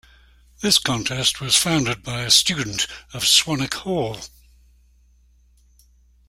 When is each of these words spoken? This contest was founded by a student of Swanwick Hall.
This 0.61 0.79
contest 0.79 1.39
was 1.39 1.55
founded 1.55 2.01
by 2.01 2.21
a 2.21 2.31
student 2.31 2.87
of 3.13 3.21
Swanwick 3.21 3.75
Hall. 3.75 4.19